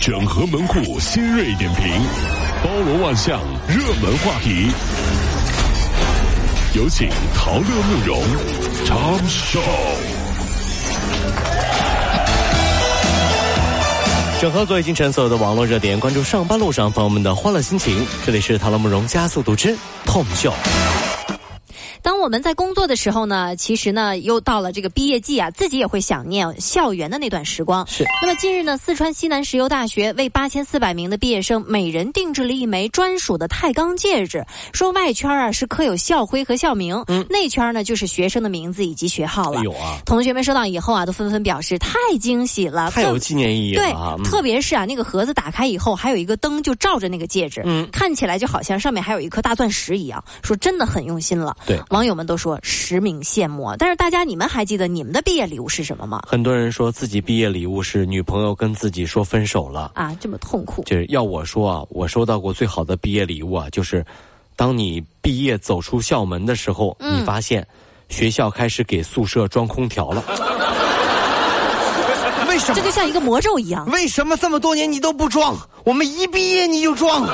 [0.00, 1.84] 整合门户新锐点评，
[2.62, 4.70] 包罗万象，热门话题。
[6.74, 8.22] 有请陶乐慕容
[8.84, 9.60] 长寿。
[14.40, 18.06] 整合最近晨所有的网络热点，关注上班路上朋友们的欢乐心情。
[18.24, 19.76] 这里是陶乐慕容加速度之
[20.06, 20.52] Tom 秀。
[22.08, 27.86] 当我们在工作的时候呢，其实呢又到了这个毕业季啊，自己也会想念校园的那段时光。
[27.86, 28.02] 是。
[28.22, 39.62] 那么近日呢，四川西南石油大学为八千四百名的毕业生每人定制了一枚专属的钛钢戒指，说外圈啊是刻有校徽和校名，嗯，内圈呢就是学生的名字以及学号了。
[39.62, 39.98] 有啊。
[40.06, 43.82] 同学们收到以后啊，都纷纷表示太惊喜了，太有纪念意义了。
[43.82, 51.54] 对，特别是啊，那个盒子打开以后，还有一个灯就照着那个戒指，嗯，看起来就好像上面还有一颗大钻石一样，说真的很用心了。
[51.66, 52.56] 对，网友们都说。
[52.62, 56.22] 实名羡慕，但是大家你们还记得你们的毕业礼物是什么吗？
[56.28, 60.84] 很多人说自己毕业礼物是女朋友跟自己说分手了啊，这么痛苦。
[60.84, 64.06] 就是要我说啊，我收到过最好的毕业礼物啊，就是
[64.54, 67.66] 当你毕业走出校门的时候，你发现
[68.08, 70.22] 学校开始给宿舍装空调了。
[72.48, 72.74] 为什么？
[72.76, 73.90] 这就像一个魔咒一样。
[73.90, 75.56] 为什么这么多年你都不装？
[75.84, 77.28] 我们一毕业你就装。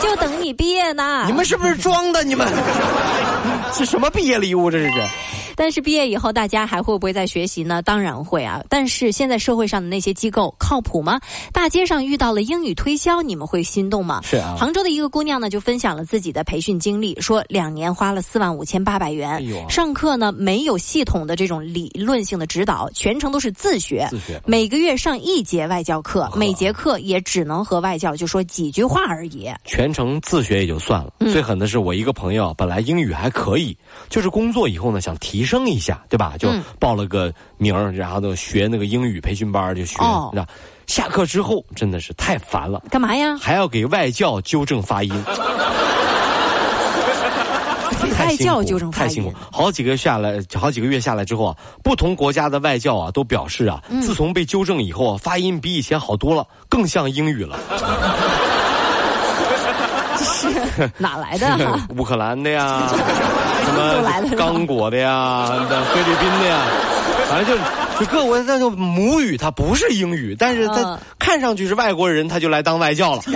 [0.00, 1.24] 就等你毕业呢。
[1.26, 2.22] 你们是不是装的？
[2.24, 2.46] 你们
[3.72, 4.70] 是什么毕业礼物？
[4.70, 4.90] 这是。
[5.56, 7.82] 但是毕业以后，大家还会不会再学习呢？
[7.82, 8.62] 当然会啊！
[8.68, 11.20] 但是现在社会上的那些机构靠谱吗？
[11.52, 14.20] 大街上遇到了英语推销，你们会心动吗？
[14.22, 14.56] 是啊。
[14.58, 24.06] 杭州的一个姑娘呢，就分享了自己的培训经历，说两年花了四万五千八百元，上课呢没有系统的这种理论性的指导，全程都是自学。
[24.10, 24.40] 自学。
[24.46, 29.50] 每个月上一节外教课，每节课也只能和外教就说几句话而已。
[29.64, 33.76] 全程自学也就算了，最狠的是我一个朋友，本来英语还可以，
[34.08, 36.34] 就是工作以后呢想提升一下，对吧？
[36.38, 36.48] 就
[36.78, 39.98] 报了个名儿，然后就学那个英语培训班就学。
[40.86, 43.36] 下课之后真的是太烦了，干嘛呀？
[43.40, 45.12] 还要给外教纠正发音。
[48.18, 57.58] 外教纠正太辛苦，好几个月下来，好几个月下来之后啊，不同国家的外教啊都表示啊，自从被纠正以后啊，发音比以前好多了，更像英语了。
[60.22, 60.48] 是
[60.98, 61.78] 哪来的？
[61.96, 62.88] 乌克兰的呀。
[63.64, 65.46] 什么刚果的呀，
[65.94, 66.60] 菲律宾的呀，
[67.28, 67.62] 反正就
[68.00, 73.32] 就各国那就母语，它不是英语，但是它看上去是外国人，他就来当外教了，这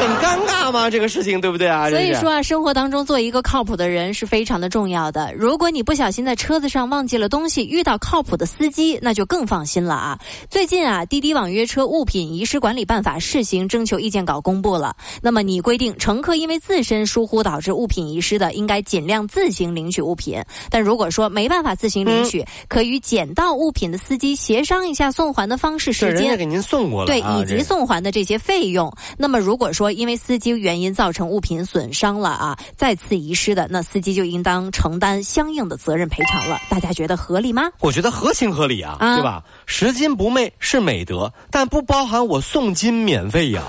[0.00, 0.88] 很尴尬吗？
[0.88, 1.90] 这个事情对不对啊？
[1.90, 5.30] 所以说啊，生活当中做一个靠谱的人是非常的重要的。
[5.36, 10.18] 如果你不小心在车子上忘记了东西，遇到靠谱的司机，那就更放心了啊。
[10.48, 14.96] 最近啊，滴滴网约车物品遗失管理办法试行征求意见稿公布了。
[15.20, 20.42] 那么你规定，乘客因为自身疏忽导致物品遗失的，应该尽量自行领取物品。
[20.70, 28.90] 但如果说没办法自行领取，可与捡到物品的司机协商一下送还的方式、时间，给您送过来，对，以及送还的这些费用。
[29.18, 36.58] 那么如果说因为司机原因造成物品损伤了啊，再次遗失的，那司机就应当承担相应的责任赔偿了。
[36.68, 37.70] 大家觉得合理吗？
[37.80, 39.42] 我觉得合情合理啊，对吧？
[39.66, 43.62] 拾金不昧是美德，但不包含我送金免费呀。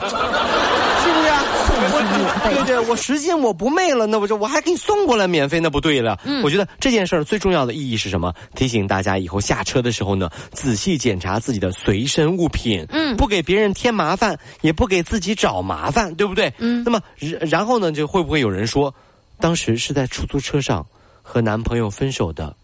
[2.44, 6.18] 对对，我十斤我不昧了，那不就我还给你送过来免费，那不对了。
[6.44, 8.34] 我觉得这件事儿最重要的意义是什么？
[8.56, 16.54] 提醒大家以后下车的时候呢，仔细检查自己的随身物品，嗯，不给别人添麻烦，也不给自己找麻烦，对不对？
[16.58, 16.84] 嗯。
[16.84, 17.02] 那么
[17.50, 18.94] 然后呢，就会不会有人说，
[19.40, 20.86] 当时是在出租车上
[21.22, 22.56] 和男朋友分手的，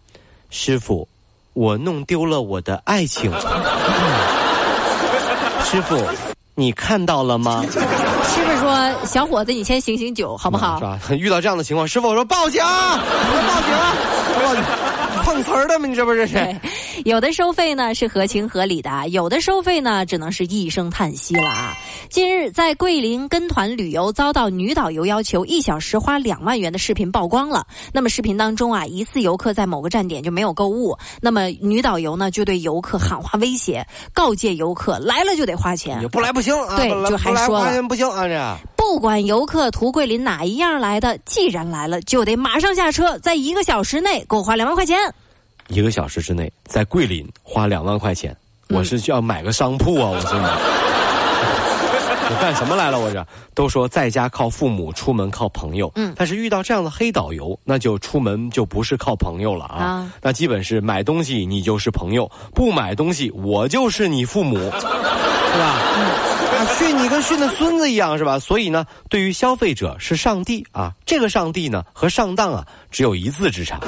[0.50, 1.06] 师傅，
[1.52, 3.32] 我弄丢了我的爱情。
[5.64, 6.02] 师傅，
[6.54, 7.62] 你看到了吗？
[8.38, 10.98] 师傅说：“小伙子，你先醒醒酒，好不好？”是吧？
[11.18, 14.64] 遇到这样的情况，师傅我说报警， 报警，报警，
[15.24, 15.86] 碰瓷儿的吗？
[15.88, 16.26] 你这不是？
[17.04, 21.76] 有的收费呢是合情合理的，有的收费呢只能是一声叹息了啊！
[22.10, 27.66] 近日，在桂林跟团旅游遭到女导游要求一小时花两万元的视频曝光了。
[27.92, 36.76] 那么视频当中啊，疑似游客在某个站点就没有购物，那么女导游呢就对游客喊话威胁，告诫游客来了就得花钱，不来不行啊。
[36.76, 38.56] 对，就还说了不行啊这。
[38.76, 44.98] 不管游客图桂林哪一样来的，既然来了就得马上下车，在一个小时内给我花两万块钱。
[45.68, 48.36] 一个小时之内在桂林花两万块钱，
[48.68, 50.10] 我是需要买个商铺啊！
[50.10, 50.44] 我说你，
[52.30, 52.98] 我干什么来了？
[52.98, 55.90] 我这都说在家靠父母，出门靠朋友。
[55.94, 60.10] 嗯，但是遇到这样的黑导游，那就出门就不是靠朋友了啊！
[60.22, 65.74] 那基本是买东西你就是朋友，不买东西我就是你父母， 是吧？
[66.76, 68.38] 训你跟训的孙子一样，是吧？
[68.38, 73.78] 所以呢，对于消费者是上帝啊，这个上帝呢和上当啊只有一字之差。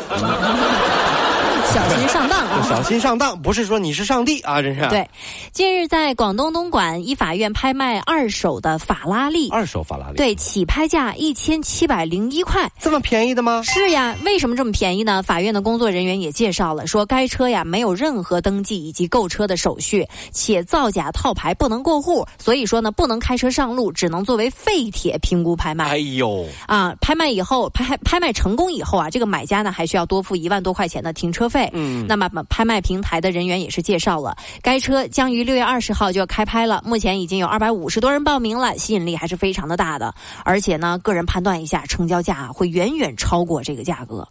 [1.73, 2.67] 小心上当啊！
[2.69, 4.85] 小心上当，不是说你是上帝啊，这是。
[4.89, 5.09] 对，
[5.53, 13.63] 近日在广东东莞一法院拍卖二手的法拉利，二手法拉利，对，起拍价一千七百零一块，这么便宜的吗？
[13.63, 15.23] 是呀，为什么这么便宜呢？
[15.23, 25.89] 法院的工作人员也介绍了，说该车呀没有任何登记以及购车的手续，且造假套牌不能过户，所以说呢不能开车上路，只能作为废铁评估拍卖。
[25.89, 31.60] 哎呦，啊，拍卖以后拍拍卖成功以后啊，这个买家呢还需要多付一万多块钱的停车费。
[31.73, 40.15] 嗯，那么拍卖平台的人员也是介绍了，该车将于六月二十号就要开拍了，目前已经有二百五十多人报名了，吸引力还是非常的大的。
[40.45, 44.27] 而且呢，个人判断一下，成交价会远远超过这个价格。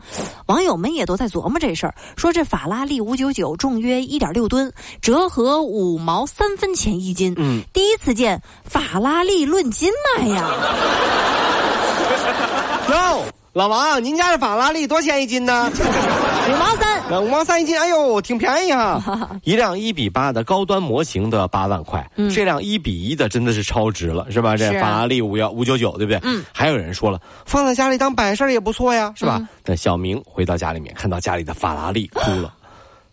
[0.46, 4.72] 网友们也都在琢磨这事儿，说这法拉利五九九重约一点六吨，
[5.02, 7.34] 折合五毛三分钱一斤。
[7.38, 10.50] 嗯，第一次见法拉利论斤卖呀。
[12.90, 15.72] 哟，老王，您家的法拉利多少钱一斤呢？
[16.50, 19.30] 五毛三，五毛三一斤，哎呦，挺便宜哈！
[19.44, 24.58] 一辆一比八的高端模型的八万块，这辆一比一的真的是超值了，是吧？
[24.58, 26.20] 这法拉利五幺五九九，对不对？
[26.24, 26.44] 嗯。
[26.52, 29.48] 还有人说了，放在家里当摆设也不错呀，是吧？
[29.64, 32.54] 但小明回到家里面，看到家里的法拉利，哭了，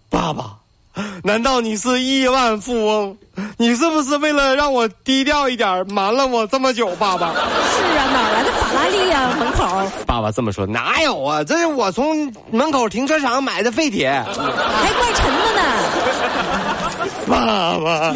[0.08, 0.56] 爸爸。
[1.22, 3.16] 难道你是亿万富翁？
[3.58, 7.34] 你是不是为了让我低调一点，瞒了我这么久，爸爸？
[7.34, 9.30] 是啊，哪来的法拉利呀？
[9.38, 9.86] 门口。
[10.06, 11.44] 爸爸这么说，哪有啊？
[11.44, 15.62] 这是我从门口停车场买的废铁，还怪沉的呢。
[17.28, 18.14] 爸爸。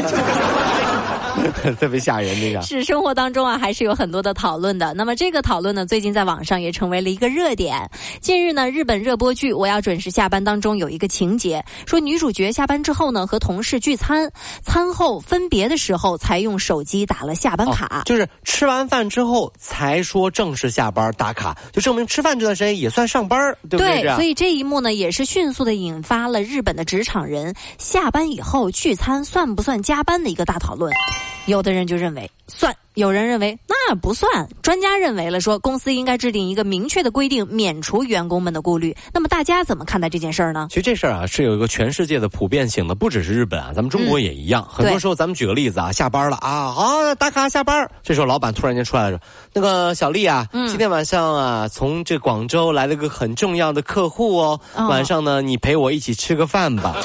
[1.79, 4.95] 特别吓人，那个是生活当中啊，还是有很多的讨论的。
[4.95, 7.89] 那么这个讨论呢，最近在网上也成为了一个热点。
[8.21, 14.31] 近日呢，日本热播剧《我要准时下班》当中有一个情节，说女主角下班之后呢，和同事聚餐，
[14.63, 23.39] 餐后分别的时候才用手机打了下班卡，就是吃完饭之后才说正式下班打卡，就证明吃饭这段时间也算上班，
[23.69, 24.03] 对不对？
[24.03, 30.93] 对，所以这一幕呢，也是迅速的引发了日本的职场人下班以后聚餐算不算加班的一个大讨论。
[31.47, 34.49] 有的人就认为算，有人认为那不算。
[34.63, 38.97] 专家认为了说，公司应该制定一个明确的规定，免除员工们的顾虑。
[39.13, 40.69] 那么大家怎么看待这件事儿呢？
[40.71, 44.67] 其实这事儿啊是有一个全世界的普遍性的，不只是日本啊，咱们中国也一样。
[44.71, 47.89] 很多时候，咱们举个例子啊，下班了啊，好打卡下班。
[48.03, 49.21] 这时候老板突然间出来了，说
[49.55, 56.97] ：“那个小丽啊，今天晚上啊，从这广州来了个很重要的客户哦，晚上呢，你陪我一起吃个饭吧。”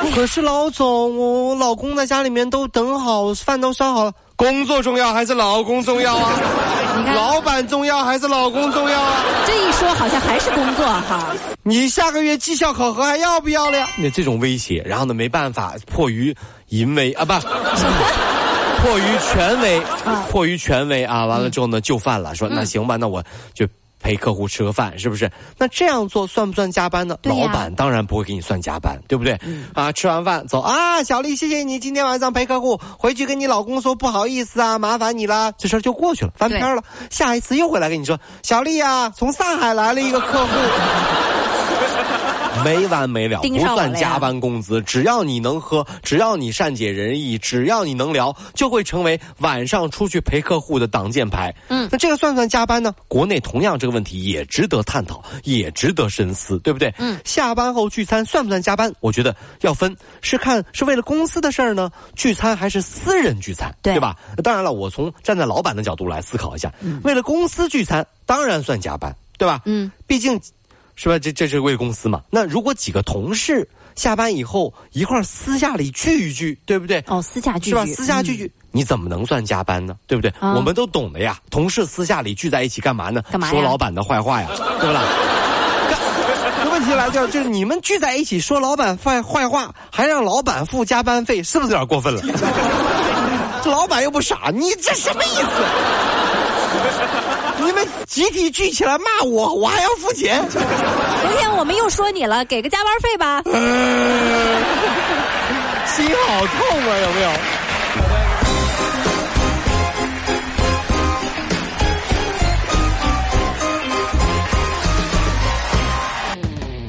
[0.14, 4.12] 可是老总，我老公在家里面都等好，饭都烧好了。
[4.36, 6.32] 工作重要还是老公重要啊？
[6.96, 9.22] 你看，老板重要还是老公重要啊？
[9.46, 11.26] 这一说好像还是工作哈。
[11.62, 13.88] 你下个月绩效考核还要不要了呀？
[13.98, 16.34] 那这种威胁，然后呢，没办法，迫于
[16.68, 17.32] 淫威啊，不，
[18.82, 19.82] 迫于权威，
[20.30, 23.22] 迫于权威啊，完了之后呢，就范了，说那行吧，那我
[23.54, 23.66] 就。
[24.00, 25.30] 陪客户吃个饭是不是？
[25.58, 27.16] 那这样做算不算加班呢？
[27.22, 29.38] 老板当然不会给你算加班，对不对？
[29.74, 36.82] 啊，吃完饭走啊，小丽，谢谢你今天晚上陪客户，回去跟你老公说不好意思啊，麻烦你了，这事儿就过去了，翻篇了。
[37.10, 40.50] 下一次又回来跟你说，小丽啊，从上海来了一个客户。
[42.64, 51.54] 没完没了，不算加班工资，只要你能喝，只要你善解人意，只要你能聊，就会成为晚上出去陪客户的挡箭牌。
[51.68, 52.94] 嗯，那这个算不算加班呢？
[53.08, 56.92] 国内同样这个问题也值得探讨，也值得深思，对不对？
[56.98, 58.92] 嗯，下班后聚餐算不算加班？
[59.00, 64.16] 我觉得要分，是看是为了公司的事儿呢，聚餐还是私人聚餐，对吧？
[64.42, 66.72] 当然了，我从站在老板的角度来思考一下，
[67.04, 69.60] 为了公司聚餐当然算加班，对吧？
[69.64, 70.40] 嗯，毕竟。
[71.02, 71.18] 是吧？
[71.18, 72.20] 这这是为公司嘛？
[72.28, 73.66] 那如果几个同事
[73.96, 77.02] 下班以后一块私下里聚一聚，对不对？
[77.06, 77.86] 哦，私下聚是吧？
[77.86, 79.96] 私下聚聚，你怎么能算加班呢？
[80.06, 80.30] 对不对？
[80.40, 81.38] 我们都懂的呀。
[81.50, 83.22] 同事私下里聚在一起干嘛呢？
[83.30, 85.02] 干嘛说老板的坏话呀，对不啦？
[86.70, 92.22] 问题来了，就是你们聚在一起说老板坏坏话，还让老板付加班费，是不是有点过分了？
[93.64, 96.19] 这老板又不傻，你这什么意思？
[97.62, 100.42] 你们集体聚起来骂我，我还要付钱。
[100.50, 100.60] 昨
[101.38, 103.42] 天我们又说你了，给个加班费吧。
[105.86, 106.56] 心好痛
[106.88, 107.30] 啊，有没有？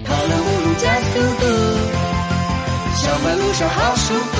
[0.05, 1.43] 跑了五路加速度，
[2.95, 4.30] 上班路上好舒服。